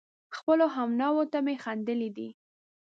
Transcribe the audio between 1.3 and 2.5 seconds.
ته مې خندلي دي